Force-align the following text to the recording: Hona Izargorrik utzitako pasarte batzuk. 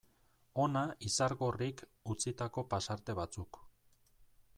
Hona 0.61 0.81
Izargorrik 1.09 1.83
utzitako 2.13 2.65
pasarte 2.73 3.17
batzuk. 3.21 3.61